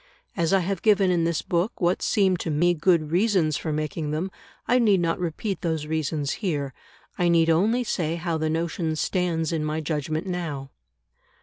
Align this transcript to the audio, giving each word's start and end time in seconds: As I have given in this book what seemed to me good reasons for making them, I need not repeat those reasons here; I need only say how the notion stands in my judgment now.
As 0.35 0.51
I 0.51 0.61
have 0.61 0.81
given 0.81 1.11
in 1.11 1.25
this 1.25 1.43
book 1.43 1.79
what 1.79 2.01
seemed 2.01 2.39
to 2.39 2.49
me 2.49 2.73
good 2.73 3.11
reasons 3.11 3.55
for 3.55 3.71
making 3.71 4.09
them, 4.09 4.31
I 4.67 4.79
need 4.79 4.99
not 4.99 5.19
repeat 5.19 5.61
those 5.61 5.85
reasons 5.85 6.31
here; 6.41 6.73
I 7.19 7.29
need 7.29 7.51
only 7.51 7.83
say 7.83 8.15
how 8.15 8.39
the 8.39 8.49
notion 8.49 8.95
stands 8.95 9.51
in 9.51 9.63
my 9.63 9.79
judgment 9.79 10.25
now. 10.25 10.71